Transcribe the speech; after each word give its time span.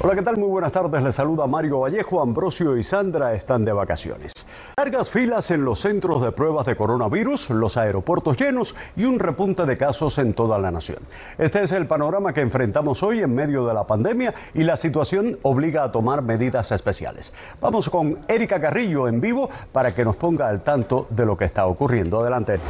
Hola, 0.00 0.14
¿qué 0.14 0.22
tal? 0.22 0.36
Muy 0.36 0.48
buenas 0.48 0.70
tardes. 0.70 1.02
Les 1.02 1.16
saluda 1.16 1.48
Mario 1.48 1.80
Vallejo. 1.80 2.22
Ambrosio 2.22 2.76
y 2.76 2.84
Sandra 2.84 3.34
están 3.34 3.64
de 3.64 3.72
vacaciones. 3.72 4.32
Largas 4.76 5.10
filas 5.10 5.50
en 5.50 5.64
los 5.64 5.80
centros 5.80 6.22
de 6.22 6.30
pruebas 6.30 6.66
de 6.66 6.76
coronavirus, 6.76 7.50
los 7.50 7.76
aeropuertos 7.76 8.36
llenos 8.36 8.76
y 8.94 9.06
un 9.06 9.18
repunte 9.18 9.66
de 9.66 9.76
casos 9.76 10.18
en 10.18 10.34
toda 10.34 10.56
la 10.60 10.70
nación. 10.70 10.98
Este 11.36 11.64
es 11.64 11.72
el 11.72 11.88
panorama 11.88 12.32
que 12.32 12.42
enfrentamos 12.42 13.02
hoy 13.02 13.22
en 13.22 13.34
medio 13.34 13.66
de 13.66 13.74
la 13.74 13.88
pandemia 13.88 14.32
y 14.54 14.62
la 14.62 14.76
situación 14.76 15.36
obliga 15.42 15.82
a 15.82 15.90
tomar 15.90 16.22
medidas 16.22 16.70
especiales. 16.70 17.32
Vamos 17.60 17.90
con 17.90 18.20
Erika 18.28 18.60
Carrillo 18.60 19.08
en 19.08 19.20
vivo 19.20 19.50
para 19.72 19.92
que 19.92 20.04
nos 20.04 20.14
ponga 20.14 20.46
al 20.46 20.62
tanto 20.62 21.08
de 21.10 21.26
lo 21.26 21.36
que 21.36 21.46
está 21.46 21.66
ocurriendo. 21.66 22.20
Adelante. 22.20 22.60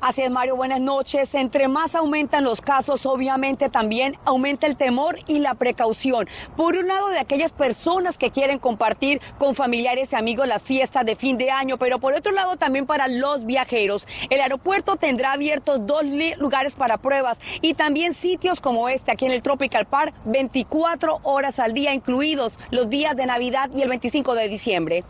Así 0.00 0.22
es, 0.22 0.30
Mario, 0.30 0.56
buenas 0.56 0.80
noches. 0.80 1.34
Entre 1.34 1.68
más 1.68 1.94
aumentan 1.94 2.42
los 2.42 2.62
casos, 2.62 3.04
obviamente 3.04 3.68
también 3.68 4.16
aumenta 4.24 4.66
el 4.66 4.74
temor 4.76 5.18
y 5.26 5.40
la 5.40 5.52
precaución. 5.52 6.26
Por 6.56 6.76
un 6.76 6.88
lado, 6.88 7.08
de 7.08 7.18
aquellas 7.18 7.52
personas 7.52 8.16
que 8.16 8.30
quieren 8.30 8.58
compartir 8.58 9.20
con 9.38 9.54
familiares 9.54 10.12
y 10.12 10.16
amigos 10.16 10.48
las 10.48 10.62
fiestas 10.62 11.04
de 11.04 11.16
fin 11.16 11.36
de 11.36 11.50
año, 11.50 11.76
pero 11.76 11.98
por 11.98 12.14
otro 12.14 12.32
lado 12.32 12.56
también 12.56 12.86
para 12.86 13.08
los 13.08 13.44
viajeros. 13.44 14.08
El 14.30 14.40
aeropuerto 14.40 14.96
tendrá 14.96 15.32
abiertos 15.32 15.86
dos 15.86 16.02
lugares 16.38 16.76
para 16.76 16.96
pruebas 16.96 17.38
y 17.60 17.74
también 17.74 18.14
sitios 18.14 18.60
como 18.60 18.88
este 18.88 19.12
aquí 19.12 19.26
en 19.26 19.32
el 19.32 19.42
Tropical 19.42 19.84
Park, 19.84 20.14
24 20.24 21.20
horas 21.24 21.58
al 21.58 21.74
día, 21.74 21.92
incluidos 21.92 22.58
los 22.70 22.88
días 22.88 23.16
de 23.16 23.26
Navidad 23.26 23.70
y 23.76 23.82
el 23.82 23.90
25 23.90 24.34
de 24.34 24.48
diciembre. 24.48 25.04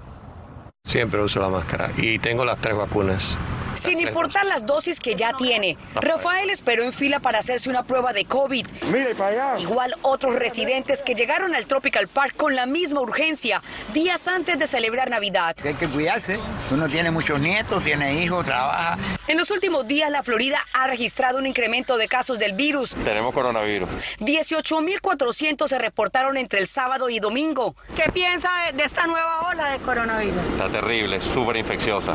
Siempre 0.85 1.23
uso 1.23 1.41
la 1.41 1.49
máscara 1.49 1.93
y 1.97 2.19
tengo 2.19 2.45
las 2.45 2.59
tres 2.59 2.77
vacunas. 2.77 3.39
Sin 3.77 4.01
importar 4.01 4.47
las 4.47 4.67
dosis 4.67 5.01
que 5.01 5.15
ya 5.15 5.33
tiene, 5.37 5.79
Rafael 5.95 6.51
esperó 6.51 6.83
en 6.83 6.93
fila 6.93 7.21
para 7.21 7.39
hacerse 7.39 7.71
una 7.71 7.83
prueba 7.85 8.13
de 8.13 8.25
COVID. 8.25 8.67
Mire 8.93 9.15
para 9.15 9.53
allá. 9.53 9.61
Igual 9.61 9.95
otros 10.03 10.35
residentes 10.35 11.03
que 11.03 11.15
llegaron 11.15 11.55
al 11.55 11.67
Tropical 11.67 12.09
Park 12.09 12.37
con 12.37 12.55
la 12.55 12.67
misma 12.67 13.01
urgencia, 13.01 13.63
días 13.93 14.29
antes 14.29 14.59
de 14.59 14.67
celebrar 14.67 15.11
Navidad. 15.11 15.57
Hay 15.65 15.75
que 15.75 15.89
cuidarse. 15.89 16.39
Uno 16.71 16.89
tiene 16.89 17.11
muchos 17.11 17.41
nietos, 17.41 17.83
tiene 17.83 18.23
hijos, 18.23 18.45
trabaja. 18.45 18.99
En 19.29 19.39
los 19.39 19.51
últimos 19.51 19.87
días, 19.87 20.11
la 20.11 20.23
Florida 20.23 20.59
ha 20.73 20.87
registrado 20.87 21.39
un 21.39 21.47
incremento 21.47 21.97
de 21.97 22.09
casos 22.09 22.39
del 22.39 22.53
virus. 22.53 22.97
Tenemos 23.05 23.33
coronavirus. 23.33 23.89
18.400 24.19 25.69
se 25.69 25.79
reportaron 25.79 26.37
entre 26.37 26.61
el 26.61 26.67
sábado 26.67 27.09
y 27.09 27.21
domingo. 27.21 27.77
¿Qué 27.97 28.11
piensa 28.13 28.51
de 28.75 28.85
esta 28.85 29.07
nueva 29.07 29.49
ola 29.49 29.71
de 29.71 29.79
coronavirus? 29.79 30.37
Está 30.53 30.69
terrible, 30.69 31.21
súper 31.21 31.57
infecciosa. 31.57 32.15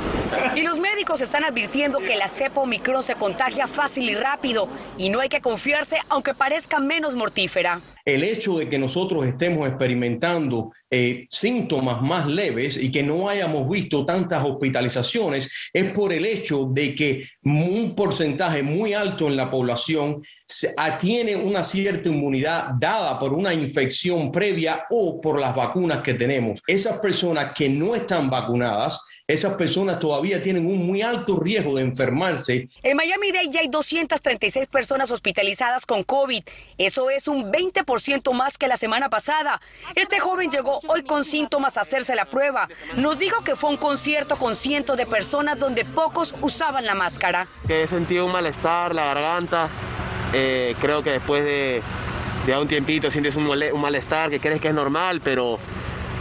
Y 0.56 0.62
los 0.62 0.80
médicos 0.80 1.22
están 1.22 1.45
advirtiendo 1.48 2.00
que 2.00 2.16
la 2.16 2.28
cepa 2.28 2.62
Omicron 2.62 3.04
se 3.04 3.16
contagia 3.16 3.68
fácil 3.68 4.10
y 4.10 4.16
rápido 4.16 4.68
y 4.98 5.10
no 5.10 5.20
hay 5.20 5.30
que 5.30 5.42
confiarse 5.42 5.98
aunque 6.10 6.34
parezca 6.34 6.80
menos 6.80 7.16
mortífera. 7.16 7.82
El 8.04 8.24
hecho 8.24 8.60
de 8.60 8.70
que 8.70 8.78
nosotros 8.78 9.26
estemos 9.26 9.68
experimentando 9.68 10.72
eh, 10.92 11.26
síntomas 11.28 12.04
más 12.04 12.28
leves 12.28 12.78
y 12.78 12.92
que 12.92 13.02
no 13.02 13.28
hayamos 13.28 13.68
visto 13.68 14.06
tantas 14.06 14.46
hospitalizaciones 14.46 15.50
es 15.74 15.92
por 15.92 16.14
el 16.14 16.26
hecho 16.26 16.66
de 16.72 16.94
que 16.94 17.28
un 17.44 17.96
porcentaje 17.96 18.62
muy 18.62 18.94
alto 18.94 19.28
en 19.28 19.36
la 19.36 19.50
población 19.50 20.22
tiene 21.00 21.36
una 21.36 21.64
cierta 21.64 22.10
inmunidad 22.10 22.70
dada 22.80 23.18
por 23.18 23.34
una 23.34 23.54
infección 23.54 24.32
previa 24.32 24.86
o 24.92 25.20
por 25.20 25.40
las 25.40 25.56
vacunas 25.56 26.02
que 26.04 26.14
tenemos. 26.14 26.62
Esas 26.68 27.00
personas 27.00 27.54
que 27.56 27.68
no 27.68 27.96
están 27.96 28.30
vacunadas, 28.30 29.02
esas 29.28 29.54
personas 29.54 29.98
todavía 30.00 30.40
tienen 30.44 30.68
un 30.68 30.86
muy 30.86 31.02
alto 31.02 31.40
riesgo 31.40 31.76
de 31.76 31.82
enfermarse. 31.82 32.70
En 32.84 32.96
Miami-Dade 32.96 33.50
ya 33.50 33.62
hay 33.62 33.68
236 33.70 34.68
personas 34.68 35.10
hospitalizadas 35.10 35.88
con 35.88 36.04
COVID. 36.04 36.44
Eso 36.78 37.10
es 37.10 37.28
un 37.28 37.52
20% 37.52 38.34
más 38.34 38.60
que 38.60 38.68
la 38.68 38.78
semana 38.78 39.10
pasada. 39.10 39.60
Este 39.96 40.20
joven 40.20 40.52
llegó 40.52 40.80
hoy 40.88 41.02
con 41.02 41.24
síntomas 41.24 41.78
a 41.78 41.82
hacerse 41.82 42.14
la 42.14 42.26
prueba. 42.26 42.70
Nos 42.98 43.18
dijo 43.18 43.44
que 43.44 43.56
fue 43.56 43.72
un 43.72 43.78
concierto 43.78 44.36
con 44.36 44.56
cientos 44.56 44.96
de 44.96 45.08
personas 45.08 45.58
donde 45.58 45.86
pocos 45.86 46.36
usaban 46.42 46.86
la 46.86 46.94
máscara. 46.94 47.48
Que 47.66 47.82
he 47.82 47.88
sentido 47.88 48.28
un 48.28 48.32
malestar, 48.32 48.94
la 48.94 49.06
garganta. 49.06 49.70
Eh, 50.34 50.76
creo 50.80 51.02
que 51.02 51.10
después 51.10 51.44
de, 51.44 51.82
de 52.46 52.58
un 52.58 52.68
tiempito 52.68 53.10
sientes 53.10 53.36
un, 53.38 53.48
un 53.48 53.82
malestar 53.82 54.30
que 54.30 54.40
crees 54.40 54.62
que 54.62 54.68
es 54.68 54.74
normal, 54.76 55.20
pero 55.24 55.58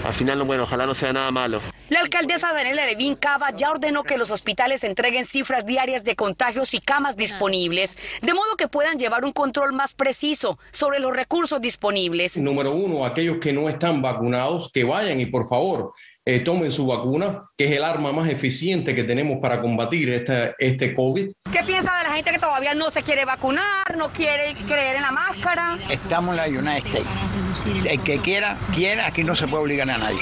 al 0.05 0.13
final, 0.13 0.43
bueno, 0.43 0.65
ojalá 0.65 0.87
no 0.87 0.95
sea 0.95 1.13
nada 1.13 1.31
malo. 1.31 1.61
La 1.89 2.01
alcaldesa 2.01 2.53
Daniela 2.53 2.87
Levin 2.87 3.15
Cava 3.15 3.51
ya 3.51 3.71
ordenó 3.71 4.05
que 4.05 4.17
los 4.17 4.31
hospitales 4.31 4.85
entreguen 4.85 5.25
cifras 5.25 5.67
diarias 5.67 6.05
de 6.05 6.17
contagios 6.17 6.75
y 6.75 6.79
camas 6.79 7.17
disponibles, 7.17 8.03
de 8.23 8.35
modo 8.35 8.57
que 8.57 8.69
puedan 8.69 8.99
llevar 8.99 9.25
un 9.25 9.33
control 9.33 9.73
más 9.73 9.95
preciso 9.95 10.59
sobre 10.71 10.99
los 10.99 11.15
recursos 11.15 11.61
disponibles. 11.61 12.39
Número 12.39 12.73
uno, 12.73 13.05
aquellos 13.05 13.39
que 13.39 13.53
no 13.53 13.69
están 13.69 14.03
vacunados, 14.03 14.71
que 14.73 14.85
vayan 14.85 15.21
y 15.21 15.27
por 15.27 15.47
favor 15.47 15.93
eh, 16.27 16.41
tomen 16.41 16.71
su 16.71 16.87
vacuna, 16.87 17.45
que 17.57 17.67
es 17.67 17.73
el 17.73 17.85
arma 17.85 18.11
más 18.11 18.31
eficiente 18.31 18.95
que 18.95 19.05
tenemos 19.05 19.39
para 19.41 19.61
combatir 19.61 20.09
este, 20.11 20.55
este 20.59 20.95
COVID. 20.95 21.33
¿Qué 21.53 21.63
piensa 21.65 21.97
de 21.99 22.05
la 22.05 22.15
gente 22.15 22.31
que 22.31 22.39
todavía 22.39 22.75
no 22.75 22.91
se 22.91 23.03
quiere 23.03 23.27
vacunar, 23.27 23.97
no 23.97 24.09
quiere 24.11 24.55
creer 24.67 24.97
en 24.97 25.03
la 25.03 25.13
máscara? 25.13 25.79
Estamos 25.91 26.31
en 26.31 26.37
la 26.37 26.61
United 26.61 26.87
States. 26.89 27.34
El 27.85 28.03
que 28.03 28.21
quiera, 28.21 28.59
quiera, 28.75 29.07
aquí 29.07 29.25
no 29.25 29.35
se 29.35 29.47
puede 29.49 29.63
obligar 29.63 29.91
a 29.91 29.99
nadie. 29.99 30.21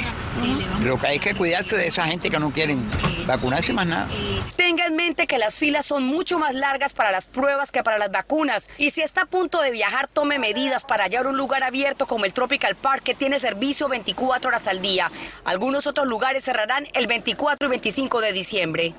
Lo 0.83 0.99
que 0.99 1.07
hay 1.09 1.19
que 1.19 1.35
cuidarse 1.35 1.77
de 1.77 1.89
esa 1.89 2.07
gente 2.07 2.31
que 2.31 2.39
no 2.39 2.53
quieren 2.53 2.89
vacunarse 3.27 3.73
más 3.73 3.87
nada. 3.87 4.09
Tenga 4.57 4.87
en 4.87 4.97
mente 4.97 5.27
que 5.27 5.39
las 5.39 5.57
filas 5.57 5.87
son 5.87 6.05
mucho 6.05 6.39
más 6.39 6.55
largas 6.55 6.93
para 6.93 7.11
las 7.11 7.27
pruebas 7.27 7.73
que 7.73 7.83
para 7.83 7.99
las 7.99 8.13
vacunas. 8.13 8.69
Y 8.79 8.91
si 8.91 9.03
está 9.03 9.23
a 9.23 9.27
punto 9.27 9.61
de 9.61 9.71
viajar, 9.71 10.09
tome 10.09 10.39
medidas 10.39 10.85
para 10.85 11.05
hallar 11.05 11.27
un 11.27 11.37
lugar 11.37 11.63
abierto 11.65 12.07
como 12.07 12.25
el 12.25 12.33
Tropical 12.33 12.77
Park 12.77 13.03
que 13.03 13.15
tiene 13.15 13.39
servicio 13.39 13.89
24 13.89 14.49
horas 14.49 14.69
al 14.69 14.81
día. 14.81 15.11
Algunos 15.45 15.87
otros 15.87 16.07
lugares 16.07 16.45
cerrarán 16.45 16.87
el 16.95 17.07
24 17.07 17.67
y 17.67 17.71
25 17.71 18.21
de 18.21 18.33
diciembre. 18.33 18.95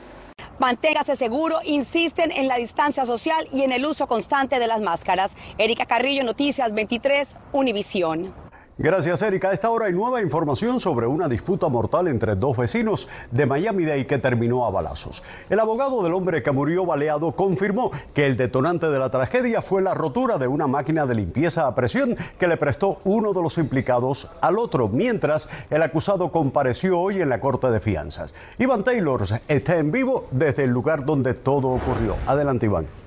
Manténgase 0.60 1.16
seguro, 1.16 1.60
insisten 1.64 2.32
en 2.32 2.48
la 2.48 2.58
distancia 2.58 3.06
social 3.06 3.48
y 3.52 3.64
en 3.64 3.72
el 3.72 3.86
uso 3.86 4.08
constante 4.08 4.60
de 4.60 4.68
las 4.68 4.82
máscaras. 4.82 5.36
Erika 5.58 5.86
Carrillo, 5.86 6.24
Noticias 6.24 6.74
23, 6.74 7.36
Univisión. 7.54 8.53
Gracias, 8.76 9.22
Erika. 9.22 9.50
A 9.50 9.54
esta 9.54 9.70
hora 9.70 9.86
hay 9.86 9.94
nueva 9.94 10.20
información 10.20 10.80
sobre 10.80 11.06
una 11.06 11.30
disputa 11.30 11.68
mortal 11.68 12.08
entre 12.08 12.36
dos 12.36 12.58
vecinos 12.58 13.08
de 13.30 13.46
Miami-Dade 13.46 14.08
que 14.08 14.18
terminó 14.18 14.66
a 14.66 14.72
balazos. 14.72 15.22
El 15.48 15.60
abogado 15.60 16.02
del 16.02 16.16
hombre 16.16 16.42
que 16.42 16.50
murió 16.50 16.84
baleado 16.84 17.34
confirmó 17.34 17.92
que 18.16 18.26
el 18.26 18.36
detonante 18.36 18.88
de 18.88 18.98
la 18.98 19.12
tragedia 19.12 19.62
fue 19.62 19.84
la 19.84 19.94
rotura 19.94 20.40
de 20.40 20.48
una 20.48 20.66
máquina 20.66 21.06
de 21.06 21.14
limpieza 21.14 21.68
a 21.68 21.76
presión 21.76 22.18
que 22.40 22.48
le 22.48 22.58
prestó 22.58 22.98
uno 23.04 23.32
de 23.32 23.44
los 23.44 23.60
implicados 23.60 24.28
al 24.42 24.58
otro, 24.58 24.90
mientras 24.90 25.48
el 25.70 25.84
acusado 25.84 26.32
compareció 26.32 27.00
hoy 27.00 27.22
en 27.22 27.30
la 27.30 27.40
corte 27.40 27.70
de 27.70 27.80
fianzas. 27.80 28.34
Iván 28.58 28.84
Taylor 28.84 29.22
está 29.48 29.78
en 29.78 29.92
vivo 29.92 30.26
desde 30.32 30.64
el 30.64 30.72
lugar 30.72 31.06
donde 31.06 31.36
todo 31.36 31.68
ocurrió. 31.68 32.16
Adelante, 32.26 32.66
Iván. 32.66 33.03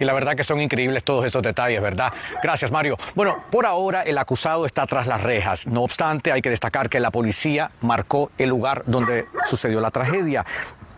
Y 0.00 0.04
la 0.04 0.12
verdad 0.12 0.34
que 0.34 0.42
son 0.42 0.60
increíbles 0.60 1.04
todos 1.04 1.24
estos 1.24 1.42
detalles, 1.42 1.80
¿verdad? 1.80 2.12
Gracias, 2.42 2.72
Mario. 2.72 2.96
Bueno, 3.14 3.36
por 3.50 3.66
ahora 3.66 4.02
el 4.02 4.18
acusado 4.18 4.66
está 4.66 4.86
tras 4.86 5.06
las 5.06 5.22
rejas. 5.22 5.66
No 5.66 5.82
obstante, 5.82 6.32
hay 6.32 6.42
que 6.42 6.50
destacar 6.50 6.88
que 6.88 6.98
la 6.98 7.10
policía 7.10 7.70
marcó 7.82 8.30
el 8.38 8.48
lugar 8.48 8.82
donde 8.86 9.26
sucedió 9.46 9.80
la 9.80 9.90
tragedia 9.90 10.44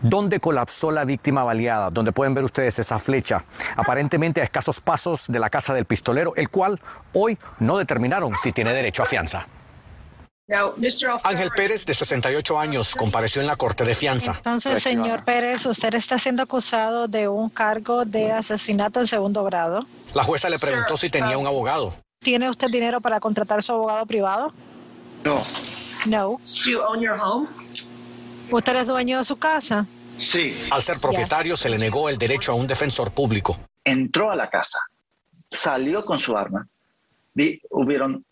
donde 0.03 0.41
colapsó 0.41 0.91
la 0.91 1.05
víctima 1.05 1.45
baleada, 1.45 1.89
donde 1.89 2.11
pueden 2.11 2.33
ver 2.33 2.43
ustedes 2.43 2.77
esa 2.77 2.99
flecha, 2.99 3.45
aparentemente 3.77 4.41
a 4.41 4.43
escasos 4.43 4.81
pasos 4.81 5.25
de 5.29 5.39
la 5.39 5.49
casa 5.49 5.73
del 5.73 5.85
pistolero, 5.85 6.33
el 6.35 6.49
cual 6.49 6.81
hoy 7.13 7.37
no 7.59 7.77
determinaron 7.77 8.33
si 8.43 8.51
tiene 8.51 8.73
derecho 8.73 9.01
a 9.01 9.05
fianza. 9.05 9.47
Ángel 11.23 11.51
Pérez, 11.55 11.85
de 11.85 11.93
68 11.93 12.59
años, 12.59 12.95
compareció 12.95 13.41
en 13.41 13.47
la 13.47 13.55
corte 13.55 13.85
de 13.85 13.95
fianza. 13.95 14.33
Entonces, 14.37 14.83
señor 14.83 15.23
Pérez, 15.23 15.65
usted 15.65 15.95
está 15.95 16.17
siendo 16.19 16.43
acusado 16.43 17.07
de 17.07 17.27
un 17.27 17.49
cargo 17.49 18.03
de 18.03 18.31
asesinato 18.31 18.99
en 18.99 19.07
segundo 19.07 19.43
grado. 19.43 19.85
La 20.13 20.23
jueza 20.23 20.49
le 20.49 20.59
preguntó 20.59 20.97
si 20.97 21.09
tenía 21.09 21.37
un 21.37 21.47
abogado. 21.47 21.93
¿Tiene 22.19 22.49
usted 22.49 22.69
dinero 22.69 22.99
para 23.01 23.19
contratar 23.19 23.63
su 23.63 23.71
abogado 23.71 24.05
privado? 24.05 24.53
No. 25.23 25.43
No. 26.05 26.39
¿Usted 28.51 28.75
es 28.75 28.87
dueño 28.87 29.17
de 29.19 29.23
su 29.23 29.37
casa? 29.37 29.85
Sí. 30.17 30.67
Al 30.69 30.83
ser 30.83 30.99
propietario, 30.99 31.55
se 31.55 31.69
le 31.69 31.77
negó 31.77 32.09
el 32.09 32.17
derecho 32.17 32.51
a 32.51 32.55
un 32.55 32.67
defensor 32.67 33.11
público. 33.11 33.57
Entró 33.83 34.29
a 34.29 34.35
la 34.35 34.49
casa, 34.49 34.79
salió 35.49 36.05
con 36.05 36.19
su 36.19 36.37
arma, 36.37 36.67
Vi, 37.35 37.59
hubieron 37.71 38.23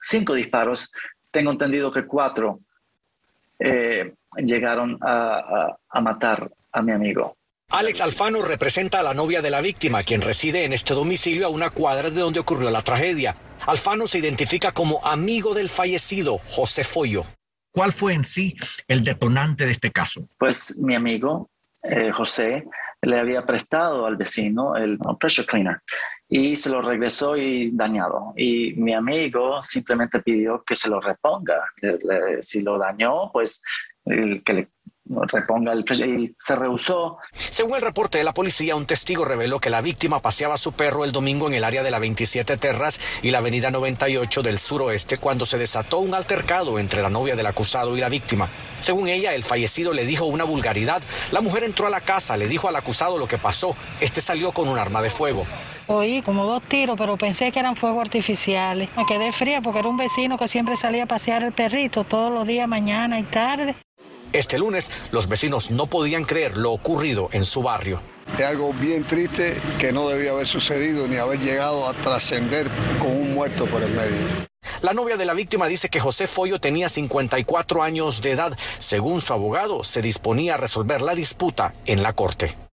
cinco 0.00 0.34
disparos, 0.34 0.90
tengo 1.36 1.50
entendido 1.50 1.92
que 1.92 2.06
cuatro 2.06 2.60
eh, 3.58 4.14
llegaron 4.38 4.96
a, 5.02 5.36
a, 5.36 5.78
a 5.86 6.00
matar 6.00 6.50
a 6.72 6.80
mi 6.80 6.92
amigo. 6.92 7.36
Alex 7.68 8.00
Alfano 8.00 8.40
representa 8.40 9.00
a 9.00 9.02
la 9.02 9.12
novia 9.12 9.42
de 9.42 9.50
la 9.50 9.60
víctima, 9.60 10.02
quien 10.02 10.22
reside 10.22 10.64
en 10.64 10.72
este 10.72 10.94
domicilio 10.94 11.44
a 11.44 11.50
una 11.50 11.68
cuadra 11.68 12.08
de 12.08 12.22
donde 12.22 12.40
ocurrió 12.40 12.70
la 12.70 12.80
tragedia. 12.80 13.36
Alfano 13.66 14.06
se 14.06 14.18
identifica 14.18 14.72
como 14.72 15.04
amigo 15.04 15.52
del 15.52 15.68
fallecido, 15.68 16.38
José 16.38 16.84
Follo. 16.84 17.24
¿Cuál 17.70 17.92
fue 17.92 18.14
en 18.14 18.24
sí 18.24 18.56
el 18.88 19.04
detonante 19.04 19.66
de 19.66 19.72
este 19.72 19.90
caso? 19.90 20.26
Pues 20.38 20.78
mi 20.78 20.94
amigo 20.94 21.50
eh, 21.82 22.12
José 22.12 22.64
le 23.06 23.18
había 23.18 23.46
prestado 23.46 24.04
al 24.04 24.16
vecino 24.16 24.76
el 24.76 24.98
pressure 25.18 25.46
cleaner 25.46 25.80
y 26.28 26.56
se 26.56 26.70
lo 26.70 26.82
regresó 26.82 27.36
y 27.36 27.70
dañado. 27.70 28.34
Y 28.36 28.74
mi 28.74 28.92
amigo 28.94 29.62
simplemente 29.62 30.20
pidió 30.20 30.64
que 30.64 30.74
se 30.74 30.90
lo 30.90 31.00
reponga. 31.00 31.62
si 32.40 32.62
lo 32.62 32.78
dañó, 32.78 33.30
pues 33.32 33.62
el 34.04 34.42
que 34.42 34.52
le 34.52 34.68
reponga 35.08 35.72
el 35.72 35.84
precio 35.84 36.06
y 36.06 36.34
se 36.36 36.56
rehusó. 36.56 37.18
Según 37.32 37.76
el 37.76 37.82
reporte 37.82 38.18
de 38.18 38.24
la 38.24 38.34
policía, 38.34 38.76
un 38.76 38.86
testigo 38.86 39.24
reveló 39.24 39.60
que 39.60 39.70
la 39.70 39.80
víctima 39.80 40.20
paseaba 40.20 40.54
a 40.54 40.58
su 40.58 40.72
perro 40.72 41.04
el 41.04 41.12
domingo 41.12 41.48
en 41.48 41.54
el 41.54 41.64
área 41.64 41.82
de 41.82 41.90
la 41.90 41.98
27 41.98 42.56
Terras 42.56 43.00
y 43.22 43.30
la 43.30 43.38
avenida 43.38 43.70
98 43.70 44.42
del 44.42 44.58
suroeste 44.58 45.18
cuando 45.18 45.46
se 45.46 45.58
desató 45.58 45.98
un 45.98 46.14
altercado 46.14 46.78
entre 46.78 47.02
la 47.02 47.10
novia 47.10 47.36
del 47.36 47.46
acusado 47.46 47.96
y 47.96 48.00
la 48.00 48.08
víctima. 48.08 48.48
Según 48.80 49.08
ella, 49.08 49.34
el 49.34 49.42
fallecido 49.42 49.92
le 49.92 50.04
dijo 50.04 50.26
una 50.26 50.44
vulgaridad. 50.44 51.02
La 51.32 51.40
mujer 51.40 51.64
entró 51.64 51.86
a 51.86 51.90
la 51.90 52.00
casa, 52.00 52.36
le 52.36 52.48
dijo 52.48 52.68
al 52.68 52.76
acusado 52.76 53.18
lo 53.18 53.28
que 53.28 53.38
pasó. 53.38 53.76
Este 54.00 54.20
salió 54.20 54.52
con 54.52 54.68
un 54.68 54.78
arma 54.78 55.02
de 55.02 55.10
fuego. 55.10 55.46
Oí 55.88 56.20
como 56.22 56.44
dos 56.46 56.62
tiros, 56.64 56.96
pero 56.98 57.16
pensé 57.16 57.52
que 57.52 57.60
eran 57.60 57.76
fuegos 57.76 58.00
artificiales. 58.00 58.88
Me 58.96 59.06
quedé 59.06 59.30
fría 59.30 59.60
porque 59.60 59.78
era 59.78 59.88
un 59.88 59.96
vecino 59.96 60.36
que 60.36 60.48
siempre 60.48 60.76
salía 60.76 61.04
a 61.04 61.06
pasear 61.06 61.44
el 61.44 61.52
perrito 61.52 62.02
todos 62.02 62.32
los 62.32 62.46
días, 62.46 62.66
mañana 62.68 63.20
y 63.20 63.22
tarde. 63.22 63.76
Este 64.32 64.58
lunes, 64.58 64.90
los 65.12 65.28
vecinos 65.28 65.70
no 65.70 65.86
podían 65.86 66.24
creer 66.24 66.56
lo 66.56 66.72
ocurrido 66.72 67.28
en 67.32 67.44
su 67.44 67.62
barrio. 67.62 68.00
Es 68.38 68.44
algo 68.44 68.72
bien 68.74 69.06
triste 69.06 69.60
que 69.78 69.92
no 69.92 70.08
debía 70.08 70.32
haber 70.32 70.46
sucedido 70.46 71.06
ni 71.08 71.16
haber 71.16 71.38
llegado 71.40 71.88
a 71.88 71.94
trascender 71.94 72.70
con 72.98 73.10
un 73.10 73.34
muerto 73.34 73.66
por 73.66 73.82
el 73.82 73.90
medio. 73.90 74.46
La 74.82 74.92
novia 74.92 75.16
de 75.16 75.24
la 75.24 75.34
víctima 75.34 75.68
dice 75.68 75.88
que 75.88 76.00
José 76.00 76.26
Follo 76.26 76.60
tenía 76.60 76.88
54 76.88 77.82
años 77.82 78.20
de 78.20 78.32
edad. 78.32 78.58
Según 78.78 79.20
su 79.20 79.32
abogado, 79.32 79.84
se 79.84 80.02
disponía 80.02 80.54
a 80.54 80.58
resolver 80.58 81.02
la 81.02 81.14
disputa 81.14 81.72
en 81.86 82.02
la 82.02 82.12
corte. 82.12 82.65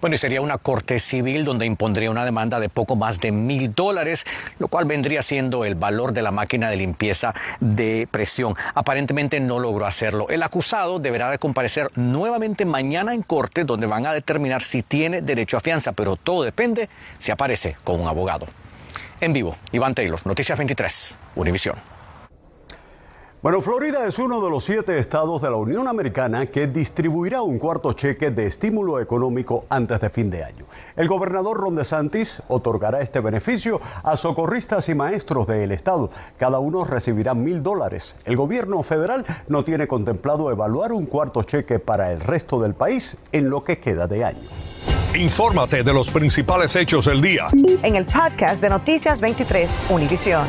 Bueno, 0.00 0.14
y 0.14 0.18
sería 0.18 0.42
una 0.42 0.58
corte 0.58 0.98
civil 0.98 1.44
donde 1.44 1.64
impondría 1.64 2.10
una 2.10 2.24
demanda 2.24 2.60
de 2.60 2.68
poco 2.68 2.96
más 2.96 3.18
de 3.18 3.32
mil 3.32 3.74
dólares, 3.74 4.24
lo 4.58 4.68
cual 4.68 4.84
vendría 4.84 5.22
siendo 5.22 5.64
el 5.64 5.74
valor 5.74 6.12
de 6.12 6.20
la 6.20 6.30
máquina 6.30 6.68
de 6.68 6.76
limpieza 6.76 7.34
de 7.60 8.06
presión. 8.10 8.54
Aparentemente 8.74 9.40
no 9.40 9.58
logró 9.58 9.86
hacerlo. 9.86 10.28
El 10.28 10.42
acusado 10.42 10.98
deberá 10.98 11.30
de 11.30 11.38
comparecer 11.38 11.90
nuevamente 11.94 12.66
mañana 12.66 13.14
en 13.14 13.22
corte 13.22 13.64
donde 13.64 13.86
van 13.86 14.06
a 14.06 14.12
determinar 14.12 14.62
si 14.62 14.82
tiene 14.82 15.22
derecho 15.22 15.56
a 15.56 15.60
fianza, 15.60 15.92
pero 15.92 16.16
todo 16.16 16.42
depende 16.42 16.90
si 17.18 17.32
aparece 17.32 17.76
con 17.82 17.98
un 17.98 18.06
abogado. 18.06 18.46
En 19.20 19.32
vivo, 19.32 19.56
Iván 19.72 19.94
Taylor, 19.94 20.20
Noticias 20.26 20.58
23, 20.58 21.16
Univisión. 21.36 21.95
Bueno, 23.46 23.62
Florida 23.62 24.04
es 24.04 24.18
uno 24.18 24.40
de 24.40 24.50
los 24.50 24.64
siete 24.64 24.98
estados 24.98 25.40
de 25.40 25.48
la 25.48 25.56
Unión 25.56 25.86
Americana 25.86 26.46
que 26.46 26.66
distribuirá 26.66 27.42
un 27.42 27.60
cuarto 27.60 27.92
cheque 27.92 28.32
de 28.32 28.48
estímulo 28.48 28.98
económico 28.98 29.66
antes 29.68 30.00
de 30.00 30.10
fin 30.10 30.30
de 30.30 30.42
año. 30.42 30.64
El 30.96 31.06
gobernador 31.06 31.56
Ron 31.56 31.76
DeSantis 31.76 32.42
otorgará 32.48 33.02
este 33.02 33.20
beneficio 33.20 33.80
a 34.02 34.16
socorristas 34.16 34.88
y 34.88 34.96
maestros 34.96 35.46
del 35.46 35.70
estado. 35.70 36.10
Cada 36.36 36.58
uno 36.58 36.82
recibirá 36.82 37.34
mil 37.34 37.62
dólares. 37.62 38.16
El 38.24 38.34
gobierno 38.34 38.82
federal 38.82 39.24
no 39.46 39.62
tiene 39.62 39.86
contemplado 39.86 40.50
evaluar 40.50 40.92
un 40.92 41.06
cuarto 41.06 41.44
cheque 41.44 41.78
para 41.78 42.10
el 42.10 42.18
resto 42.18 42.60
del 42.60 42.74
país 42.74 43.16
en 43.30 43.48
lo 43.48 43.62
que 43.62 43.78
queda 43.78 44.08
de 44.08 44.24
año. 44.24 44.48
Infórmate 45.14 45.84
de 45.84 45.92
los 45.92 46.10
principales 46.10 46.74
hechos 46.74 47.04
del 47.04 47.20
día. 47.20 47.46
En 47.84 47.94
el 47.94 48.06
podcast 48.06 48.60
de 48.60 48.70
Noticias 48.70 49.20
23, 49.20 49.78
Univisión. 49.90 50.48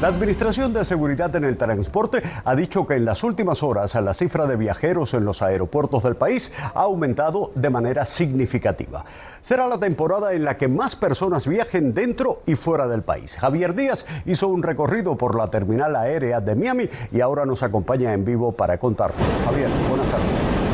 La 0.00 0.08
Administración 0.08 0.74
de 0.74 0.84
Seguridad 0.84 1.34
en 1.36 1.44
el 1.44 1.56
Transporte 1.56 2.22
ha 2.44 2.54
dicho 2.54 2.86
que 2.86 2.96
en 2.96 3.06
las 3.06 3.24
últimas 3.24 3.62
horas 3.62 3.94
la 3.94 4.12
cifra 4.12 4.46
de 4.46 4.56
viajeros 4.56 5.14
en 5.14 5.24
los 5.24 5.40
aeropuertos 5.40 6.02
del 6.02 6.16
país 6.16 6.52
ha 6.74 6.82
aumentado 6.82 7.50
de 7.54 7.70
manera 7.70 8.04
significativa. 8.04 9.06
Será 9.40 9.66
la 9.66 9.78
temporada 9.78 10.34
en 10.34 10.44
la 10.44 10.58
que 10.58 10.68
más 10.68 10.96
personas 10.96 11.46
viajen 11.46 11.94
dentro 11.94 12.42
y 12.44 12.56
fuera 12.56 12.86
del 12.88 13.00
país. 13.00 13.38
Javier 13.38 13.74
Díaz 13.74 14.04
hizo 14.26 14.48
un 14.48 14.62
recorrido 14.62 15.16
por 15.16 15.34
la 15.34 15.50
terminal 15.50 15.96
aérea 15.96 16.42
de 16.42 16.54
Miami 16.54 16.90
y 17.10 17.22
ahora 17.22 17.46
nos 17.46 17.62
acompaña 17.62 18.12
en 18.12 18.22
vivo 18.22 18.52
para 18.52 18.76
contarlo. 18.76 19.16
Javier, 19.46 19.70
buenas 19.88 20.10
tardes. 20.10 20.65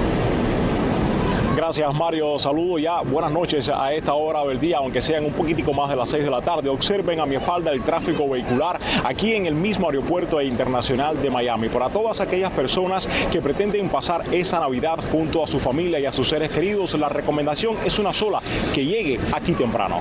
Gracias 1.64 1.94
Mario, 1.94 2.40
saludo 2.40 2.76
ya, 2.76 3.02
buenas 3.02 3.30
noches 3.30 3.68
a 3.68 3.92
esta 3.92 4.14
hora 4.14 4.44
del 4.44 4.58
día, 4.58 4.78
aunque 4.78 5.00
sean 5.00 5.24
un 5.24 5.32
poquitico 5.32 5.72
más 5.72 5.88
de 5.88 5.94
las 5.94 6.08
6 6.08 6.24
de 6.24 6.30
la 6.30 6.42
tarde. 6.42 6.68
Observen 6.68 7.20
a 7.20 7.24
mi 7.24 7.36
espalda 7.36 7.70
el 7.70 7.84
tráfico 7.84 8.28
vehicular 8.28 8.80
aquí 9.04 9.34
en 9.34 9.46
el 9.46 9.54
mismo 9.54 9.86
aeropuerto 9.86 10.42
internacional 10.42 11.22
de 11.22 11.30
Miami. 11.30 11.68
Para 11.68 11.88
todas 11.88 12.20
aquellas 12.20 12.50
personas 12.50 13.08
que 13.30 13.40
pretenden 13.40 13.88
pasar 13.90 14.24
esa 14.34 14.58
Navidad 14.58 14.98
junto 15.12 15.44
a 15.44 15.46
su 15.46 15.60
familia 15.60 16.00
y 16.00 16.04
a 16.04 16.10
sus 16.10 16.28
seres 16.28 16.50
queridos, 16.50 16.94
la 16.94 17.08
recomendación 17.08 17.76
es 17.84 17.96
una 18.00 18.12
sola, 18.12 18.42
que 18.74 18.84
llegue 18.84 19.20
aquí 19.32 19.52
temprano. 19.52 20.00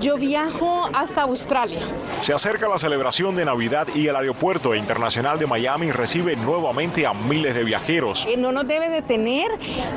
Yo 0.00 0.16
viajo 0.16 0.88
hasta 0.92 1.22
Australia. 1.22 1.80
Se 2.20 2.32
acerca 2.32 2.68
la 2.68 2.78
celebración 2.78 3.36
de 3.36 3.44
Navidad 3.44 3.86
y 3.94 4.08
el 4.08 4.16
aeropuerto 4.16 4.74
internacional 4.74 5.38
de 5.38 5.46
Miami 5.46 5.92
recibe 5.92 6.34
nuevamente 6.34 7.06
a 7.06 7.12
miles 7.12 7.54
de 7.54 7.62
viajeros. 7.62 8.26
Eh, 8.28 8.36
no 8.36 8.50
nos 8.50 8.66
debe 8.66 8.88
detener 8.88 9.46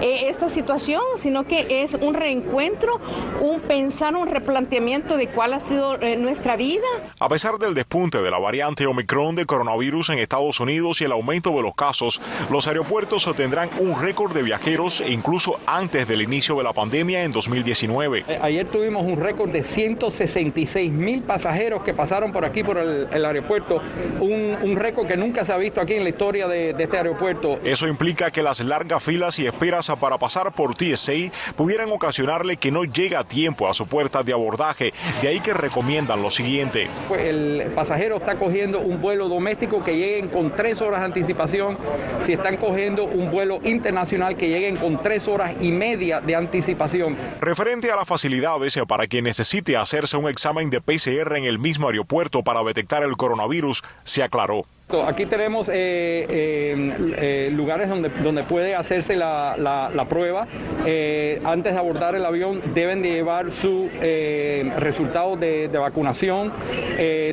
eh, 0.01 0.29
esta 0.29 0.49
situación, 0.49 1.01
sino 1.15 1.45
que 1.45 1.83
es 1.83 1.95
un 1.95 2.13
reencuentro, 2.13 3.01
un 3.41 3.59
pensar, 3.61 4.15
un 4.15 4.27
replanteamiento 4.27 5.17
de 5.17 5.29
cuál 5.29 5.53
ha 5.53 5.59
sido 5.59 5.99
eh, 5.99 6.15
nuestra 6.15 6.55
vida. 6.57 6.85
A 7.19 7.27
pesar 7.27 7.57
del 7.57 7.73
despunte 7.73 8.21
de 8.21 8.29
la 8.29 8.37
variante 8.37 8.85
Omicron 8.85 9.35
de 9.35 9.45
coronavirus 9.45 10.09
en 10.09 10.19
Estados 10.19 10.59
Unidos 10.59 11.01
y 11.01 11.05
el 11.05 11.11
aumento 11.11 11.51
de 11.51 11.63
los 11.63 11.73
casos, 11.73 12.21
los 12.51 12.67
aeropuertos 12.67 13.27
tendrán 13.35 13.69
un 13.79 13.99
récord 13.99 14.33
de 14.33 14.43
viajeros 14.43 15.03
incluso 15.07 15.59
antes 15.65 16.07
del 16.07 16.21
inicio 16.21 16.55
de 16.55 16.63
la 16.63 16.73
pandemia 16.73 17.23
en 17.23 17.31
2019. 17.31 18.25
Ayer 18.41 18.67
tuvimos 18.67 19.03
un 19.03 19.19
récord 19.19 19.49
de 19.49 19.63
100 19.63 19.86
166 19.87 20.91
mil 20.91 21.23
pasajeros 21.23 21.83
que 21.83 21.93
pasaron 21.93 22.33
por 22.33 22.43
aquí, 22.43 22.63
por 22.63 22.77
el, 22.77 23.25
aeropuerto, 23.25 23.81
un, 24.19 24.75
récord 24.75 25.07
que 25.07 25.15
nunca 25.15 25.45
se 25.45 25.53
ha 25.53 25.57
visto 25.57 25.79
aquí 25.79 25.93
en 25.93 26.03
la 26.03 26.09
historia 26.09 26.47
de, 26.47 26.75
este 26.77 26.97
aeropuerto. 26.97 27.59
Eso 27.63 27.87
implica 27.87 28.29
que 28.31 28.43
las 28.43 28.59
largas 28.59 29.01
filas 29.01 29.39
y 29.39 29.47
esperas 29.47 29.89
para 29.99 30.17
pasar 30.17 30.51
por 30.51 30.75
TSA 30.75 31.31
pudieran 31.55 31.89
ocasionarle 31.91 32.57
que 32.57 32.69
no 32.69 32.83
llegue 32.83 33.15
a 33.15 33.23
tiempo 33.23 33.69
a 33.69 33.73
su 33.73 33.87
puerta 33.87 34.23
de 34.23 34.33
abordaje, 34.33 34.93
de 35.21 35.27
ahí 35.29 35.39
que 35.39 35.53
recomiendan 35.53 36.21
lo 36.21 36.29
siguiente. 36.29 36.87
Pues 37.07 37.23
el 37.23 37.71
pasajero 37.73 38.17
está 38.17 38.37
cogiendo 38.37 38.81
un 38.81 39.01
vuelo 39.01 39.29
doméstico 39.29 39.83
que 39.83 39.95
lleguen 39.95 40.27
con 40.27 40.53
tres 40.53 40.81
horas 40.81 40.99
de 40.99 41.05
anticipación, 41.05 41.77
si 42.23 42.33
están 42.33 42.57
cogiendo 42.57 43.05
un 43.05 43.31
vuelo 43.31 43.59
internacional 43.63 44.35
que 44.35 44.49
lleguen 44.49 44.77
con 44.77 45.01
tres 45.01 45.27
horas 45.27 45.55
y 45.61 45.71
media 45.71 46.19
de 46.19 46.35
anticipación. 46.35 47.17
Referente 47.39 47.89
a 47.89 47.95
las 47.95 48.07
facilidades 48.07 48.77
para 48.87 49.07
quien 49.07 49.23
necesite 49.23 49.76
hacerse 49.77 50.17
un 50.17 50.29
examen 50.29 50.69
de 50.69 50.81
PCR 50.81 51.37
en 51.37 51.45
el 51.45 51.59
mismo 51.59 51.87
aeropuerto 51.87 52.43
para 52.43 52.63
detectar 52.63 53.03
el 53.03 53.17
coronavirus, 53.17 53.83
se 54.03 54.23
aclaró. 54.23 54.65
Aquí 54.89 55.25
tenemos 55.25 55.67
eh, 55.67 55.73
eh, 56.29 57.13
eh, 57.17 57.49
lugares 57.51 57.89
donde, 57.89 58.07
donde 58.07 58.43
puede 58.43 58.73
hacerse 58.73 59.17
la, 59.17 59.57
la, 59.57 60.05
prueba. 60.05 60.47
antes 61.43 61.73
de 61.73 61.77
abordar 61.77 62.15
el 62.15 62.25
avión 62.25 62.61
deben 62.73 63.01
de 63.01 63.09
llevar 63.09 63.51
su 63.51 63.89
resultado 64.77 65.35
de, 65.35 65.67
de 65.67 65.77
vacunación. 65.77 66.53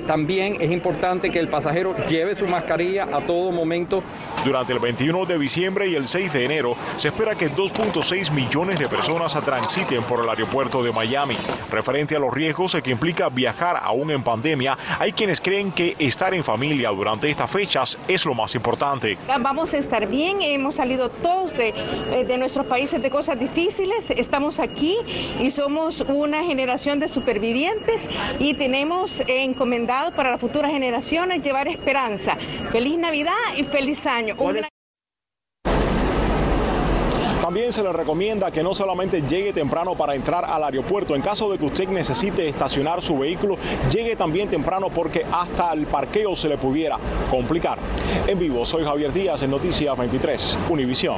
también 0.05 0.57
es 0.61 0.73
importante 0.73 1.31
que 1.31 1.39
el 1.39 1.47
pasajero 1.47 1.95
lleve 2.09 2.35
su 2.35 2.49
mascarilla 2.49 3.05
a 3.05 3.21
todo 3.21 3.53
momento. 3.53 4.03
Durante 4.45 4.73
el 4.73 4.81
21 4.81 5.25
de 5.25 5.39
diciembre 5.39 5.87
y 5.87 5.95
el 5.95 6.09
6 6.09 6.33
de 6.33 6.45
enero 6.45 6.77
se 6.97 7.09
espera 7.09 7.37
que 7.37 7.49
2.6 7.49 8.33
millones 8.33 8.81
de 8.81 8.89
personas 8.89 9.33
transiten 9.45 10.03
por 10.03 10.25
el 10.25 10.29
aeropuerto 10.29 10.83
de 10.83 10.91
Miami. 10.91 11.37
Referente 11.71 12.17
a 12.17 12.19
los 12.19 12.35
riesgos 12.35 12.77
que 12.83 12.91
implica 12.91 13.29
viajar 13.29 13.79
aún 13.81 14.11
en 14.11 14.25
pandemia, 14.25 14.77
hay 14.99 15.13
quienes 15.13 15.41
creen 15.41 15.71
que 15.71 15.95
estar 16.01 16.35
en 16.35 16.43
familia 16.43 16.89
durante 16.89 17.31
esta 17.31 17.44
fechas 17.51 17.99
es 18.09 18.25
lo 18.25 18.35
más 18.35 18.55
importante. 18.55 19.17
Vamos 19.41 19.75
a 19.75 19.79
estar 19.79 20.07
bien, 20.07 20.43
hemos 20.43 20.77
salido 20.77 21.11
todos 21.11 21.57
de, 21.57 21.69
eh, 21.69 22.25
de 22.27 22.39
nuestros 22.39 22.67
países 22.67 23.01
de 23.03 23.11
cosas 23.11 23.39
difíciles, 23.39 24.11
estamos 24.11 24.59
aquí 24.59 24.97
y 25.41 25.51
somos 25.51 26.01
una 26.03 26.45
generación 26.45 27.01
de 27.01 27.09
supervivientes 27.09 28.09
y 28.39 28.55
tenemos 28.55 29.23
encomendado 29.27 30.13
para 30.13 30.31
las 30.31 30.41
futuras 30.41 30.71
generaciones 30.71 31.43
llevar 31.43 31.69
esperanza. 31.69 32.37
Feliz 32.73 32.99
Navidad 32.99 33.33
y 33.57 33.65
feliz 33.65 34.07
año. 34.07 34.35
También 37.45 37.75
se 37.75 37.83
le 37.83 37.93
recomienda 37.93 38.51
que 38.51 38.63
no 38.63 38.73
solamente 38.73 39.21
llegue 39.21 39.53
temprano 39.53 39.95
para 39.95 40.15
entrar 40.15 40.47
al 40.47 40.65
aeropuerto, 40.65 41.15
en 41.15 41.21
caso 41.21 41.51
de 41.51 41.59
que 41.59 41.67
usted 41.67 41.87
necesite 41.89 42.49
estacionar 42.49 43.03
su 43.03 43.19
vehículo, 43.19 43.59
llegue 43.93 44.17
también 44.17 44.49
temprano 44.49 44.89
porque 44.89 45.27
hasta 45.31 45.71
el 45.75 45.85
parqueo 45.85 46.35
se 46.37 46.49
le 46.49 46.57
pudiera 46.57 46.97
complicar. 47.31 47.77
En 48.27 48.39
vivo, 48.39 48.65
soy 48.65 48.83
Javier 48.83 49.13
Díaz 49.13 49.43
en 49.43 49.51
Noticias 49.51 49.95
23, 49.95 50.57
Univisión. 50.71 51.17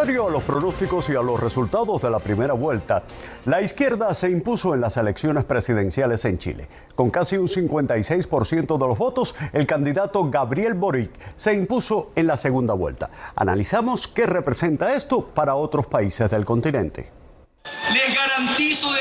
Contrario 0.00 0.28
a 0.28 0.30
los 0.30 0.44
pronósticos 0.44 1.10
y 1.10 1.14
a 1.14 1.20
los 1.20 1.38
resultados 1.38 2.00
de 2.00 2.08
la 2.08 2.20
primera 2.20 2.54
vuelta, 2.54 3.02
la 3.44 3.60
izquierda 3.60 4.14
se 4.14 4.30
impuso 4.30 4.72
en 4.72 4.80
las 4.80 4.96
elecciones 4.96 5.44
presidenciales 5.44 6.24
en 6.24 6.38
Chile. 6.38 6.68
Con 6.94 7.10
casi 7.10 7.36
un 7.36 7.48
56% 7.48 8.78
de 8.78 8.86
los 8.86 8.96
votos, 8.96 9.34
el 9.52 9.66
candidato 9.66 10.30
Gabriel 10.30 10.72
Boric 10.72 11.10
se 11.36 11.52
impuso 11.52 12.12
en 12.16 12.28
la 12.28 12.38
segunda 12.38 12.72
vuelta. 12.72 13.10
Analizamos 13.36 14.08
qué 14.08 14.24
representa 14.24 14.94
esto 14.94 15.22
para 15.22 15.54
otros 15.54 15.86
países 15.86 16.30
del 16.30 16.46
continente. 16.46 17.10
Les 17.92 18.16
garantizo 18.16 18.94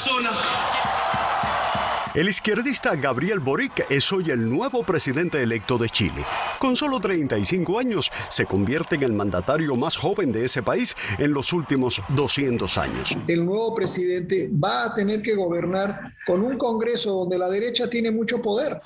personas. 0.00 0.59
El 2.12 2.28
izquierdista 2.28 2.96
Gabriel 2.96 3.38
Boric 3.38 3.86
es 3.88 4.12
hoy 4.12 4.32
el 4.32 4.50
nuevo 4.50 4.82
presidente 4.82 5.40
electo 5.40 5.78
de 5.78 5.88
Chile. 5.88 6.24
Con 6.58 6.74
solo 6.76 6.98
35 6.98 7.78
años, 7.78 8.10
se 8.28 8.46
convierte 8.46 8.96
en 8.96 9.04
el 9.04 9.12
mandatario 9.12 9.76
más 9.76 9.96
joven 9.96 10.32
de 10.32 10.44
ese 10.44 10.60
país 10.60 10.96
en 11.18 11.32
los 11.32 11.52
últimos 11.52 12.02
200 12.08 12.78
años. 12.78 13.16
El 13.28 13.46
nuevo 13.46 13.76
presidente 13.76 14.50
va 14.52 14.86
a 14.86 14.94
tener 14.94 15.22
que 15.22 15.36
gobernar 15.36 16.16
con 16.26 16.42
un 16.42 16.58
Congreso 16.58 17.12
donde 17.12 17.38
la 17.38 17.48
derecha 17.48 17.88
tiene 17.88 18.10
mucho 18.10 18.42
poder. 18.42 18.80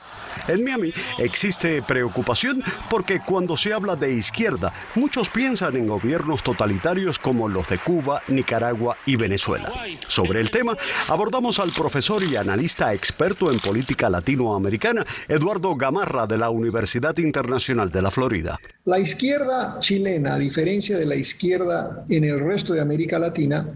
En 0.46 0.62
Miami 0.62 0.92
existe 1.16 1.80
preocupación 1.80 2.62
porque 2.90 3.20
cuando 3.20 3.56
se 3.56 3.72
habla 3.72 3.96
de 3.96 4.12
izquierda, 4.12 4.70
muchos 4.96 5.30
piensan 5.30 5.76
en 5.76 5.86
gobiernos 5.86 6.42
totalitarios 6.42 7.18
como 7.18 7.48
los 7.48 7.70
de 7.70 7.78
Cuba, 7.78 8.22
Nicaragua 8.28 8.98
y 9.06 9.16
Venezuela. 9.16 9.72
Sobre 10.08 10.40
el 10.40 10.50
tema, 10.50 10.76
abordamos 11.08 11.58
al 11.58 11.70
profesor 11.70 12.22
y 12.22 12.36
analista 12.36 12.92
experto 12.92 13.13
en 13.18 13.58
política 13.60 14.10
latinoamericana, 14.10 15.06
Eduardo 15.28 15.76
Gamarra 15.76 16.26
de 16.26 16.38
la 16.38 16.50
Universidad 16.50 17.16
Internacional 17.18 17.90
de 17.90 18.02
la 18.02 18.10
Florida. 18.10 18.58
La 18.84 18.98
izquierda 18.98 19.78
chilena, 19.80 20.34
a 20.34 20.38
diferencia 20.38 20.98
de 20.98 21.06
la 21.06 21.14
izquierda 21.14 22.04
en 22.08 22.24
el 22.24 22.40
resto 22.40 22.74
de 22.74 22.80
América 22.80 23.18
Latina, 23.18 23.68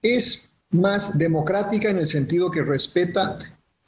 es 0.00 0.54
más 0.70 1.18
democrática 1.18 1.90
en 1.90 1.98
el 1.98 2.08
sentido 2.08 2.50
que 2.50 2.62
respeta 2.62 3.38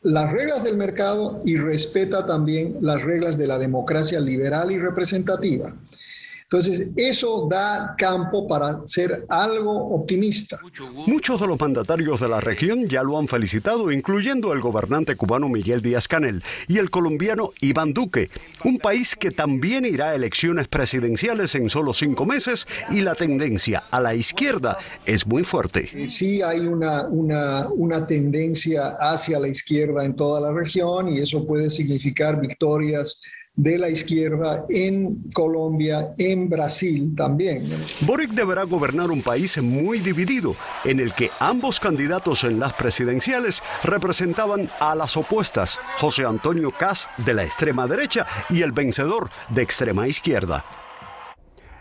las 0.02 0.32
reglas 0.32 0.64
del 0.64 0.76
mercado 0.76 1.42
y 1.44 1.56
respeta 1.56 2.26
también 2.26 2.76
las 2.80 3.02
reglas 3.02 3.36
de 3.36 3.46
la 3.46 3.58
democracia 3.58 4.20
liberal 4.20 4.70
y 4.70 4.78
representativa. 4.78 5.74
Entonces, 6.48 6.92
eso 6.94 7.48
da 7.50 7.96
campo 7.98 8.46
para 8.46 8.86
ser 8.86 9.26
algo 9.28 9.88
optimista. 9.88 10.60
Muchos 11.04 11.40
de 11.40 11.46
los 11.48 11.58
mandatarios 11.58 12.20
de 12.20 12.28
la 12.28 12.40
región 12.40 12.86
ya 12.86 13.02
lo 13.02 13.18
han 13.18 13.26
felicitado, 13.26 13.90
incluyendo 13.90 14.52
el 14.52 14.60
gobernante 14.60 15.16
cubano 15.16 15.48
Miguel 15.48 15.82
Díaz 15.82 16.06
Canel 16.06 16.44
y 16.68 16.78
el 16.78 16.88
colombiano 16.90 17.50
Iván 17.60 17.92
Duque, 17.92 18.30
un 18.62 18.78
país 18.78 19.16
que 19.16 19.32
también 19.32 19.84
irá 19.84 20.10
a 20.10 20.14
elecciones 20.14 20.68
presidenciales 20.68 21.56
en 21.56 21.68
solo 21.68 21.92
cinco 21.92 22.24
meses 22.24 22.68
y 22.90 23.00
la 23.00 23.16
tendencia 23.16 23.82
a 23.90 24.00
la 24.00 24.14
izquierda 24.14 24.78
es 25.04 25.26
muy 25.26 25.42
fuerte. 25.42 26.08
Sí 26.08 26.42
hay 26.42 26.60
una, 26.60 27.08
una, 27.08 27.66
una 27.70 28.06
tendencia 28.06 28.96
hacia 29.00 29.40
la 29.40 29.48
izquierda 29.48 30.04
en 30.04 30.14
toda 30.14 30.40
la 30.40 30.52
región 30.52 31.08
y 31.08 31.18
eso 31.18 31.44
puede 31.44 31.70
significar 31.70 32.40
victorias 32.40 33.20
de 33.56 33.78
la 33.78 33.88
izquierda 33.88 34.66
en 34.68 35.30
Colombia, 35.32 36.12
en 36.18 36.48
Brasil 36.48 37.14
también. 37.16 37.64
Boric 38.02 38.30
deberá 38.30 38.64
gobernar 38.64 39.10
un 39.10 39.22
país 39.22 39.60
muy 39.62 40.00
dividido, 40.00 40.54
en 40.84 41.00
el 41.00 41.14
que 41.14 41.30
ambos 41.40 41.80
candidatos 41.80 42.44
en 42.44 42.60
las 42.60 42.74
presidenciales 42.74 43.62
representaban 43.82 44.70
a 44.78 44.94
las 44.94 45.16
opuestas, 45.16 45.80
José 45.98 46.24
Antonio 46.24 46.70
Cas 46.70 47.08
de 47.24 47.34
la 47.34 47.44
extrema 47.44 47.86
derecha 47.86 48.26
y 48.50 48.62
el 48.62 48.72
vencedor 48.72 49.30
de 49.48 49.62
extrema 49.62 50.06
izquierda. 50.06 50.64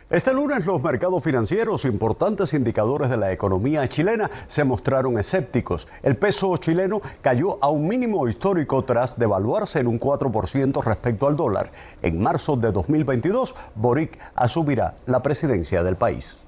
Este 0.08 0.32
lunes 0.32 0.68
los 0.68 0.84
mercados 0.84 1.24
financieros, 1.24 1.84
importantes 1.84 2.54
indicadores 2.54 3.10
de 3.10 3.18
la 3.18 3.32
economía 3.32 3.90
chilena, 3.90 4.30
se 4.46 4.64
mostraron 4.64 5.18
escépticos. 5.18 5.88
El 6.04 6.16
peso 6.16 6.56
chileno 6.58 7.02
cayó 7.24 7.58
a 7.60 7.72
un 7.72 7.88
mínimo 7.88 8.28
histórico 8.28 8.84
tras 8.84 9.18
devaluarse 9.18 9.80
en 9.80 9.88
un 9.88 10.00
4% 10.00 10.84
respecto 10.84 11.26
al 11.26 11.36
dólar. 11.36 11.72
En 12.04 12.22
marzo 12.22 12.56
de 12.56 12.72
2022, 12.72 13.56
Boric 13.74 14.20
asumirá 14.36 14.94
la 15.08 15.24
presidencia 15.24 15.82
del 15.82 15.96
país. 15.96 16.45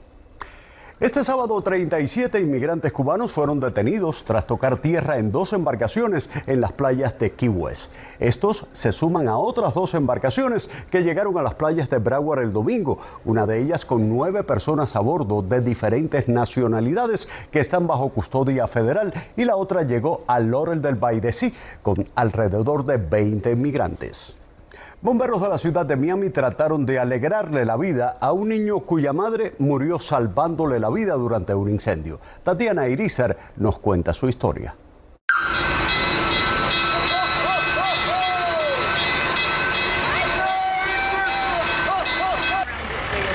Este 1.00 1.24
sábado 1.24 1.62
37 1.62 2.40
inmigrantes 2.42 2.92
cubanos 2.92 3.32
fueron 3.32 3.60
detenidos 3.60 4.24
tras 4.24 4.48
tocar 4.48 4.78
tierra 4.78 5.20
en 5.20 5.32
dos 5.32 5.54
embarcaciones 5.54 6.32
en 6.48 6.60
las 6.60 6.74
playas 6.74 7.20
de 7.20 7.34
Key 7.34 7.50
West. 7.50 7.92
Estos 8.18 8.66
se 8.72 8.92
suman 8.92 9.28
a 9.28 9.38
otras 9.38 9.76
dos 9.76 9.94
embarcaciones 9.94 10.72
que 10.90 11.04
llegaron 11.04 11.38
a 11.38 11.44
las 11.44 11.54
playas 11.54 11.88
de 11.92 12.00
Broward 12.00 12.42
el 12.42 12.52
domingo, 12.52 12.98
una 13.26 13.46
de 13.46 13.60
ellas 13.60 13.86
con 13.86 14.10
nueve 14.10 14.44
personas 14.44 14.96
a 14.96 15.00
bordo 15.00 15.44
de 15.44 15.62
diferentes 15.62 16.28
nacionalidades 16.28 17.30
que 17.52 17.60
están 17.60 17.86
bajo 17.86 18.10
custodia 18.10 18.66
federal 18.66 19.14
y 19.36 19.46
la 19.46 19.56
otra 19.56 19.84
llegó 19.84 20.24
al 20.26 20.50
Laurel 20.50 20.82
del 20.82 20.96
Baidesí 20.96 21.54
con 21.84 22.08
alrededor 22.16 22.84
de 22.86 22.98
20 22.98 23.52
inmigrantes. 23.52 24.36
Bomberos 25.00 25.40
de 25.42 25.50
la 25.50 25.60
ciudad 25.60 25.86
de 25.86 25.96
Miami 25.96 26.32
trataron 26.32 26.84
de 26.84 26.98
alegrarle 26.98 27.66
la 27.66 27.78
vida 27.78 28.18
a 28.20 28.32
un 28.32 28.50
niño 28.50 28.80
cuya 28.80 29.14
madre 29.14 29.54
murió 29.60 30.00
salvándole 30.00 30.80
la 30.80 30.90
vida 30.90 31.14
durante 31.14 31.54
un 31.54 31.70
incendio. 31.70 32.20
Tatiana 32.44 32.88
Irizar 32.88 33.38
nos 33.58 33.78
cuenta 33.78 34.12
su 34.12 34.28
historia. 34.28 34.74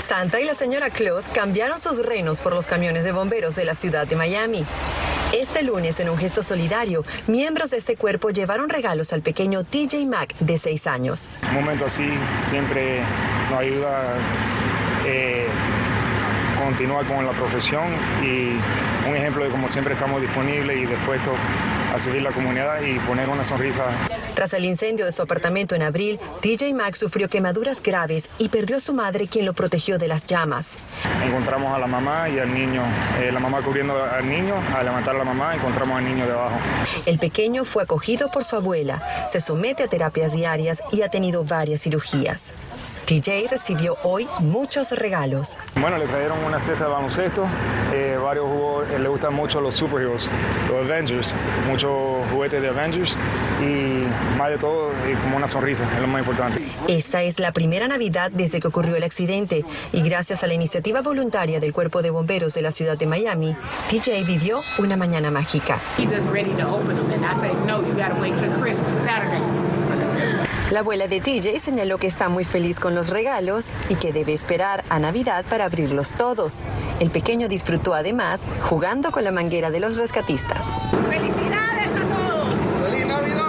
Santa 0.01 0.41
y 0.41 0.45
la 0.45 0.55
señora 0.55 0.91
Claus 0.91 1.29
cambiaron 1.29 1.79
sus 1.79 2.05
renos 2.05 2.43
por 2.43 2.55
los 2.55 2.67
camiones 2.67 3.05
de 3.05 3.13
bomberos 3.13 3.55
de 3.55 3.65
la 3.65 3.75
ciudad 3.75 4.09
de 4.09 4.17
Miami. 4.17 4.67
Este 5.33 5.63
lunes, 5.63 5.99
en 5.99 6.11
un 6.11 6.19
gesto 6.19 6.43
solidario, 6.43 7.07
miembros 7.27 7.71
de 7.71 7.79
este 7.79 7.97
cuerpo 7.97 8.29
llevaron 8.29 8.69
regalos 8.69 9.15
al 9.15 9.23
pequeño 9.23 9.65
TJ 9.65 10.05
Mac 10.07 10.37
de 10.41 10.59
6 10.59 10.87
años. 10.87 11.31
Un 11.49 11.55
momento 11.55 11.87
así 11.87 12.05
siempre 12.51 13.01
nos 13.51 13.59
ayuda 13.59 14.15
eh, 15.07 15.47
continuar 16.63 17.07
con 17.07 17.25
la 17.25 17.33
profesión 17.33 17.95
y 18.23 18.59
un 19.09 19.17
ejemplo 19.17 19.45
de 19.45 19.51
cómo 19.51 19.69
siempre 19.69 19.95
estamos 19.95 20.21
disponibles 20.21 20.77
y 20.77 20.85
dispuestos 20.85 21.35
a 21.95 21.99
servir 21.99 22.23
la 22.23 22.33
comunidad 22.33 22.83
y 22.83 22.99
poner 22.99 23.31
una 23.31 23.43
sonrisa. 23.43 23.85
Tras 24.35 24.55
el 24.55 24.65
incendio 24.65 25.05
de 25.05 25.13
su 25.13 25.23
apartamento 25.23 25.75
en 25.75 25.83
abril, 25.83 26.19
TJ 26.41 26.73
Max 26.75 26.99
sufrió 26.99 27.29
quemaduras 27.29 27.83
graves 27.83 28.31
y 28.39 28.49
perdió 28.49 28.79
a 28.79 28.81
su 28.81 28.95
madre 28.95 29.29
quien 29.29 29.45
lo 29.45 29.53
protegió 29.53 29.99
de 29.99 30.09
las 30.09 30.27
llamas. 30.27 30.79
Encontramos 31.25 31.75
a 31.75 31.79
la 31.79 31.87
mamá 31.87 32.29
y 32.29 32.39
al 32.39 32.53
niño, 32.53 32.83
eh, 33.21 33.31
la 33.31 33.41
mamá 33.41 33.61
cubriendo 33.63 34.03
al 34.03 34.29
niño, 34.29 34.55
al 34.75 34.87
levantar 34.87 35.15
a 35.15 35.19
la 35.19 35.25
mamá 35.25 35.55
encontramos 35.55 35.99
al 35.99 36.05
niño 36.05 36.27
debajo. 36.27 36.57
El 37.05 37.19
pequeño 37.19 37.65
fue 37.65 37.83
acogido 37.83 38.31
por 38.31 38.45
su 38.45 38.57
abuela, 38.57 39.03
se 39.29 39.41
somete 39.41 39.83
a 39.83 39.89
terapias 39.89 40.33
diarias 40.33 40.83
y 40.91 41.03
ha 41.03 41.09
tenido 41.09 41.45
varias 41.45 41.83
cirugías. 41.83 42.55
TJ 43.07 43.49
recibió 43.51 43.97
hoy 44.05 44.29
muchos 44.39 44.93
regalos. 44.93 45.59
Bueno, 45.75 45.99
le 45.99 46.07
trajeron 46.07 46.43
una 46.45 46.61
cesta 46.61 46.85
de 46.85 46.91
baloncesto, 46.91 47.45
eh, 47.93 48.19
varios 48.23 48.47
juegos, 48.47 48.72
eh, 48.91 48.99
le 48.99 49.09
gustan 49.09 49.35
mucho 49.35 49.61
los 49.61 49.75
superheroes, 49.75 50.29
los 50.69 50.85
Avengers, 50.85 51.35
muchos 51.69 51.91
juguetes 52.31 52.63
de 52.63 52.69
Avengers 52.69 53.19
y 53.61 54.05
más 54.39 54.51
de 54.51 54.59
todo, 54.59 54.91
como 55.23 55.37
una 55.37 55.47
sonrisa, 55.47 55.85
es 55.95 56.01
lo 56.01 56.07
más 56.07 56.21
importante. 56.21 56.61
Esta 56.89 57.23
es 57.23 57.39
la 57.39 57.53
primera 57.53 57.89
Navidad 57.89 58.31
desde 58.33 58.61
que 58.61 58.69
ocurrió 58.69 58.97
el 58.97 59.05
accidente 59.05 59.65
y 59.93 60.03
gracias 60.03 60.43
a 60.45 60.47
la 60.47 60.55
iniciativa 60.55 61.01
voluntaria 61.03 61.61
del 61.61 61.73
Cuerpo 61.73 62.03
de 62.03 62.11
Bomberos 62.11 62.55
de 62.55 62.63
la 62.63 62.71
ciudad 62.71 62.99
de 62.99 63.07
Miami, 63.07 63.57
TJ 63.89 64.25
vivió 64.27 64.61
una 64.79 64.97
mañana 64.97 65.31
mágica. 65.31 65.79
La 70.73 70.81
abuela 70.81 71.07
de 71.07 71.21
TJ 71.21 71.61
señaló 71.61 71.99
que 71.99 72.07
está 72.07 72.31
muy 72.31 72.47
feliz 72.47 72.81
con 72.81 72.95
los 72.95 73.11
regalos 73.11 73.71
y 73.91 73.97
que 73.97 74.11
debe 74.11 74.33
esperar 74.33 74.85
a 74.89 74.99
Navidad 74.99 75.45
para 75.45 75.67
abrirlos 75.67 76.15
todos. 76.15 76.63
El 76.99 77.11
pequeño 77.11 77.47
disfrutó 77.47 77.93
además 77.93 78.41
jugando 78.71 79.13
con 79.13 79.23
la 79.23 79.33
manguera 79.33 79.71
de 79.71 79.81
los 79.81 79.99
rescatistas. 79.99 80.65
¡Felicidades 81.11 81.89
a 81.89 82.09
todos! 82.17 82.89
¡Feliz 82.89 83.07
Navidad! 83.07 83.43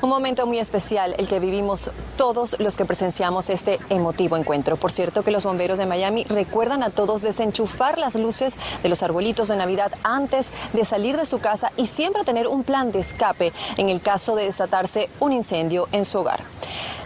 momento 0.11 0.45
muy 0.45 0.59
especial, 0.59 1.15
el 1.17 1.27
que 1.27 1.39
vivimos 1.39 1.89
todos 2.17 2.59
los 2.59 2.75
que 2.75 2.85
presenciamos 2.85 3.49
este 3.49 3.79
emotivo 3.89 4.37
encuentro. 4.37 4.75
Por 4.75 4.91
cierto 4.91 5.23
que 5.23 5.31
los 5.31 5.45
bomberos 5.45 5.79
de 5.79 5.85
Miami 5.85 6.25
recuerdan 6.25 6.83
a 6.83 6.89
todos 6.89 7.21
desenchufar 7.21 7.97
las 7.97 8.15
luces 8.15 8.57
de 8.83 8.89
los 8.89 9.01
arbolitos 9.01 9.47
de 9.47 9.55
Navidad 9.55 9.91
antes 10.03 10.49
de 10.73 10.85
salir 10.85 11.17
de 11.17 11.25
su 11.25 11.39
casa 11.39 11.71
y 11.77 11.87
siempre 11.87 12.23
tener 12.23 12.47
un 12.47 12.63
plan 12.63 12.91
de 12.91 12.99
escape 12.99 13.53
en 13.77 13.89
el 13.89 14.01
caso 14.01 14.35
de 14.35 14.43
desatarse 14.43 15.09
un 15.19 15.31
incendio 15.31 15.87
en 15.91 16.05
su 16.05 16.19
hogar. 16.19 16.41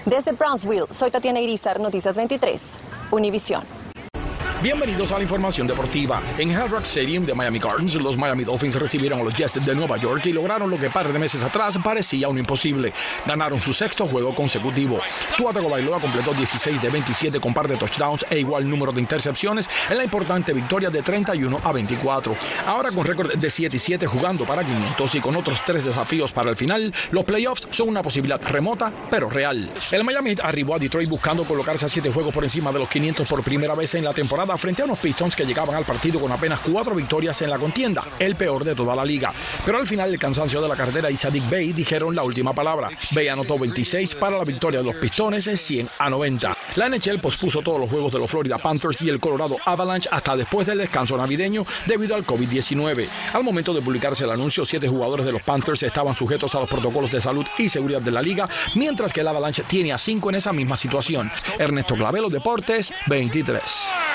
Desde 0.06 0.34
Brownsville, 0.34 0.88
soy 0.92 1.12
Tatiana 1.12 1.40
Irizar, 1.40 1.80
Noticias 1.80 2.16
23, 2.16 2.62
Univisión. 3.12 3.75
Bienvenidos 4.64 5.12
a 5.12 5.18
la 5.18 5.24
información 5.24 5.68
deportiva. 5.68 6.20
En 6.40 6.56
Hard 6.56 6.72
Rock 6.72 6.86
Stadium 6.86 7.26
de 7.26 7.36
Miami 7.36 7.60
Gardens, 7.60 7.96
los 7.96 8.18
Miami 8.18 8.46
Dolphins 8.46 8.76
recibieron 8.76 9.20
a 9.20 9.24
los 9.24 9.34
Jets 9.36 9.64
de 9.64 9.76
Nueva 9.76 9.98
York 9.98 10.26
y 10.26 10.32
lograron 10.32 10.70
lo 10.70 10.80
que 10.80 10.90
par 10.90 11.12
de 11.12 11.20
meses 11.20 11.44
atrás 11.44 11.78
parecía 11.84 12.30
un 12.30 12.40
imposible. 12.40 12.94
Ganaron 13.28 13.62
su 13.62 13.74
sexto 13.74 14.08
juego 14.08 14.34
consecutivo. 14.34 15.02
Tua 15.38 15.54
Tagovailoa 15.54 16.00
completó 16.00 16.34
16 16.34 16.82
de 16.82 16.90
27 16.90 17.40
con 17.40 17.54
par 17.54 17.68
de 17.68 17.78
touchdowns 17.78 18.26
e 18.30 18.40
igual 18.40 18.68
número 18.68 18.92
de 18.92 19.02
intercepciones 19.02 19.70
en 19.90 19.98
la 19.98 20.04
importante 20.04 20.54
victoria 20.54 20.90
de 20.90 21.04
31 21.04 21.60
a 21.62 21.72
24. 21.72 22.36
Ahora 22.66 22.90
con 22.92 23.06
récord 23.06 23.34
de 23.34 23.50
7 23.50 23.76
y 23.76 23.80
7 23.80 24.08
jugando 24.08 24.46
para 24.46 24.64
500 24.64 25.16
y 25.16 25.20
con 25.20 25.36
otros 25.36 25.62
tres 25.66 25.84
desafíos 25.84 26.32
para 26.32 26.50
el 26.50 26.56
final, 26.56 26.94
los 27.12 27.26
playoffs 27.26 27.68
son 27.70 27.90
una 27.90 28.02
posibilidad 28.02 28.42
remota 28.42 28.92
pero 29.12 29.30
real. 29.30 29.72
El 29.92 30.04
Miami 30.04 30.36
arribó 30.42 30.76
a 30.76 30.80
Detroit 30.80 31.10
buscando 31.10 31.44
colocarse 31.44 31.86
a 31.86 31.90
7 31.90 32.12
juegos 32.12 32.34
por 32.34 32.44
encima 32.44 32.72
de 32.72 32.80
los 32.80 32.90
500 32.90 33.28
por 33.28 33.44
primera 33.44 33.76
vez 33.76 33.94
en 33.94 34.04
la 34.04 34.14
temporada 34.14 34.55
frente 34.58 34.82
a 34.82 34.86
unos 34.86 35.00
Pistons 35.00 35.36
que 35.36 35.46
llegaban 35.46 35.76
al 35.76 35.86
partido 35.86 36.20
con 36.20 36.32
apenas 36.32 36.60
4 36.60 36.96
victorias 36.96 37.42
en 37.42 37.50
la 37.50 37.58
contienda, 37.58 38.04
el 38.20 38.36
peor 38.36 38.64
de 38.64 38.76
toda 38.76 38.96
la 38.96 39.06
liga. 39.06 39.34
Pero 39.66 39.78
al 39.78 39.88
final 39.88 40.12
el 40.12 40.20
cansancio 40.20 40.62
de 40.62 40.68
la 40.68 40.76
carrera 40.76 41.10
y 41.12 41.18
Sadik 41.18 41.50
Bey 41.50 41.74
dijeron 41.74 42.16
la 42.16 42.24
última 42.24 42.54
palabra. 42.54 42.90
Bey 43.12 43.28
anotó 43.28 43.58
26 43.58 44.16
para 44.16 44.38
la 44.38 44.44
victoria 44.44 44.82
de 44.82 44.86
los 44.86 44.96
Pistones 44.96 45.48
en 45.48 45.58
100 45.58 45.90
a 46.00 46.10
90. 46.10 46.58
La 46.76 46.90
NHL 46.90 47.20
pospuso 47.20 47.62
todos 47.62 47.80
los 47.80 47.90
juegos 47.90 48.12
de 48.12 48.20
los 48.20 48.30
Florida 48.30 48.58
Panthers 48.58 49.02
y 49.02 49.10
el 49.10 49.20
Colorado 49.20 49.58
Avalanche 49.66 50.10
hasta 50.12 50.36
después 50.36 50.68
del 50.68 50.80
descanso 50.80 51.18
navideño 51.18 51.66
debido 51.86 52.16
al 52.16 52.26
COVID-19. 52.26 53.08
Al 53.34 53.44
momento 53.44 53.74
de 53.74 53.82
publicarse 53.82 54.24
el 54.24 54.32
anuncio, 54.32 54.66
siete 54.66 54.88
jugadores 54.88 55.26
de 55.26 55.32
los 55.32 55.42
Panthers 55.42 55.84
estaban 55.84 56.16
sujetos 56.16 56.56
a 56.56 56.60
los 56.60 56.70
protocolos 56.70 57.12
de 57.12 57.22
salud 57.22 57.46
y 57.58 57.70
seguridad 57.70 58.02
de 58.02 58.12
la 58.12 58.22
liga, 58.22 58.50
mientras 58.76 59.14
que 59.14 59.22
el 59.22 59.28
Avalanche 59.28 59.64
tiene 59.64 59.94
a 59.94 59.98
cinco 59.98 60.30
en 60.30 60.36
esa 60.36 60.54
misma 60.54 60.76
situación. 60.76 61.32
Ernesto 61.60 61.96
Clavelo 61.96 62.30
Deportes 62.30 62.94
23. 63.08 64.15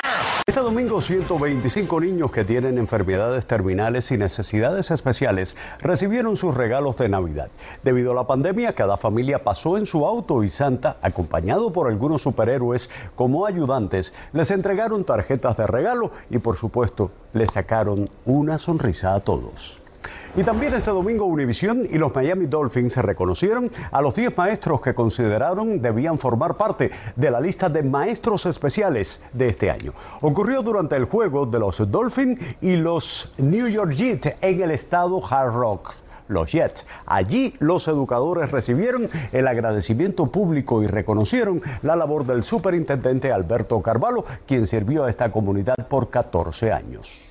Este 0.50 0.62
domingo 0.62 1.00
125 1.00 2.00
niños 2.00 2.32
que 2.32 2.44
tienen 2.44 2.76
enfermedades 2.76 3.46
terminales 3.46 4.10
y 4.10 4.18
necesidades 4.18 4.90
especiales 4.90 5.56
recibieron 5.78 6.34
sus 6.34 6.56
regalos 6.56 6.96
de 6.96 7.08
Navidad. 7.08 7.52
Debido 7.84 8.10
a 8.10 8.14
la 8.16 8.26
pandemia, 8.26 8.74
cada 8.74 8.96
familia 8.96 9.44
pasó 9.44 9.78
en 9.78 9.86
su 9.86 10.04
auto 10.04 10.42
y 10.42 10.50
Santa, 10.50 10.96
acompañado 11.02 11.72
por 11.72 11.86
algunos 11.86 12.22
superhéroes 12.22 12.90
como 13.14 13.46
ayudantes, 13.46 14.12
les 14.32 14.50
entregaron 14.50 15.04
tarjetas 15.04 15.56
de 15.56 15.68
regalo 15.68 16.10
y 16.30 16.38
por 16.38 16.56
supuesto 16.56 17.12
les 17.32 17.52
sacaron 17.52 18.10
una 18.24 18.58
sonrisa 18.58 19.14
a 19.14 19.20
todos. 19.20 19.79
Y 20.36 20.44
también 20.44 20.74
este 20.74 20.90
domingo 20.90 21.24
Univision 21.24 21.84
y 21.90 21.98
los 21.98 22.14
Miami 22.14 22.46
Dolphins 22.46 22.92
se 22.92 23.02
reconocieron 23.02 23.68
a 23.90 24.00
los 24.00 24.14
10 24.14 24.36
maestros 24.38 24.80
que 24.80 24.94
consideraron 24.94 25.82
debían 25.82 26.18
formar 26.18 26.56
parte 26.56 26.90
de 27.16 27.30
la 27.32 27.40
lista 27.40 27.68
de 27.68 27.82
maestros 27.82 28.46
especiales 28.46 29.22
de 29.32 29.48
este 29.48 29.72
año. 29.72 29.92
Ocurrió 30.20 30.62
durante 30.62 30.94
el 30.94 31.06
juego 31.06 31.46
de 31.46 31.58
los 31.58 31.90
Dolphins 31.90 32.40
y 32.60 32.76
los 32.76 33.32
New 33.38 33.66
York 33.66 33.92
Jets 33.92 34.36
en 34.40 34.62
el 34.62 34.70
estado 34.70 35.20
Hard 35.28 35.52
Rock 35.52 35.94
los 36.28 36.52
Jets. 36.52 36.86
Allí 37.06 37.56
los 37.58 37.88
educadores 37.88 38.52
recibieron 38.52 39.10
el 39.32 39.48
agradecimiento 39.48 40.26
público 40.26 40.80
y 40.80 40.86
reconocieron 40.86 41.60
la 41.82 41.96
labor 41.96 42.24
del 42.24 42.44
superintendente 42.44 43.32
Alberto 43.32 43.82
Carvalho, 43.82 44.24
quien 44.46 44.68
sirvió 44.68 45.04
a 45.04 45.10
esta 45.10 45.32
comunidad 45.32 45.88
por 45.88 46.08
14 46.08 46.70
años. 46.70 47.30